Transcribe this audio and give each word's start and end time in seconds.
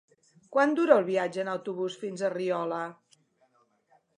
Quant 0.55 0.71
dura 0.79 0.95
el 1.01 1.05
viatge 1.09 1.43
en 1.43 1.51
autobús 1.53 1.99
fins 2.05 2.25
a 2.25 2.33
Riola? 2.35 2.81